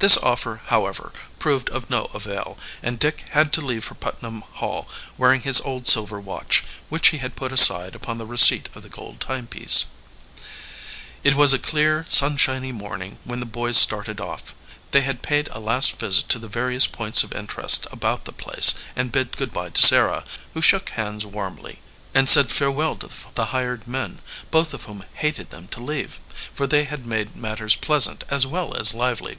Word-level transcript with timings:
This 0.00 0.16
offer, 0.18 0.60
however, 0.66 1.12
proved 1.38 1.70
of 1.70 1.88
no 1.88 2.06
avail, 2.12 2.58
and 2.82 2.98
Dick 2.98 3.26
had 3.30 3.52
to 3.52 3.60
leave 3.60 3.84
for 3.84 3.94
Putnam 3.94 4.40
Hall 4.54 4.88
wearing 5.16 5.42
his 5.42 5.60
old 5.60 5.86
silver 5.86 6.18
watch, 6.18 6.64
which 6.88 7.08
he 7.08 7.18
had 7.18 7.36
put 7.36 7.52
aside 7.52 7.94
upon 7.94 8.18
the 8.18 8.26
receipt 8.26 8.68
of 8.74 8.82
the 8.82 8.88
gold 8.88 9.20
timepiece. 9.20 9.84
It 11.22 11.36
was 11.36 11.52
a 11.52 11.60
clear, 11.60 12.04
sun 12.08 12.36
shiny 12.38 12.72
morning 12.72 13.18
when 13.22 13.38
the 13.38 13.46
boys 13.46 13.76
started 13.78 14.20
off. 14.20 14.54
They 14.90 15.02
had 15.02 15.22
paid 15.22 15.48
a 15.52 15.60
last 15.60 15.96
visit 16.00 16.28
to 16.30 16.40
the 16.40 16.48
various 16.48 16.88
points 16.88 17.22
of 17.22 17.32
interest 17.32 17.86
about 17.92 18.24
the 18.24 18.32
place 18.32 18.74
and 18.96 19.12
bid 19.12 19.36
good 19.36 19.52
by 19.52 19.70
to 19.70 19.80
Sarah, 19.80 20.24
who 20.54 20.60
shook 20.60 20.88
hands 20.90 21.24
warmly, 21.24 21.78
and 22.12 22.28
said 22.28 22.50
farewell 22.50 22.96
to 22.96 23.10
the 23.36 23.46
hired 23.46 23.86
men, 23.86 24.18
both 24.50 24.74
of 24.74 24.82
whom 24.84 25.04
hated 25.14 25.50
them 25.50 25.68
to 25.68 25.80
leave, 25.80 26.18
for 26.52 26.66
they 26.66 26.82
had 26.82 27.06
made 27.06 27.36
matters 27.36 27.76
pleasant 27.76 28.24
as 28.28 28.44
well 28.44 28.74
as 28.76 28.92
lively. 28.92 29.38